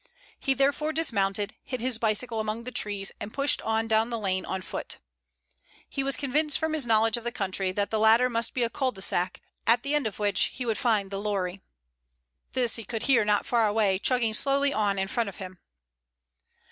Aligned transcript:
He 0.39 0.55
therefore 0.55 0.93
dismounted, 0.93 1.53
hid 1.63 1.79
his 1.79 1.99
bicycle 1.99 2.39
among 2.39 2.63
the 2.63 2.71
trees, 2.71 3.11
and 3.19 3.31
pushed 3.31 3.61
on 3.61 3.87
down 3.87 4.09
the 4.09 4.17
lane 4.17 4.45
on 4.47 4.63
foot. 4.63 4.97
He 5.87 6.01
was 6.03 6.17
convinced 6.17 6.57
from 6.57 6.73
his 6.73 6.87
knowledge 6.87 7.17
of 7.17 7.23
the 7.23 7.31
country 7.31 7.71
that 7.73 7.91
the 7.91 7.99
latter 7.99 8.27
must 8.27 8.55
be 8.55 8.63
a 8.63 8.69
cul 8.71 8.91
de 8.91 8.99
sac, 9.03 9.43
at 9.67 9.83
the 9.83 9.93
end 9.93 10.07
of 10.07 10.17
which 10.17 10.45
he 10.45 10.65
would 10.65 10.79
find 10.79 11.11
the 11.11 11.21
lorry. 11.21 11.61
This 12.53 12.77
he 12.77 12.83
could 12.83 13.03
hear 13.03 13.23
not 13.23 13.45
far 13.45 13.67
away, 13.67 13.99
chugging 13.99 14.33
slowly 14.33 14.73
on 14.73 14.97
in 14.97 15.07
front 15.07 15.29
of 15.29 15.35
him. 15.35 15.59